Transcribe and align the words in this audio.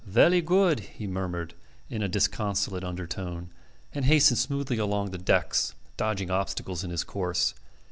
"Velly 0.03 0.41
good," 0.41 0.79
he 0.79 1.05
murmured, 1.05 1.53
in 1.87 2.01
a 2.01 2.07
disconsolate 2.09 2.83
undertone, 2.83 3.51
and 3.93 4.03
hastened 4.05 4.39
smoothly 4.39 4.79
along 4.79 5.11
the 5.11 5.19
decks, 5.19 5.75
dodging 5.95 6.31
obstacles 6.31 6.83
in 6.83 6.89
his 6.89 7.03
course. 7.03 7.53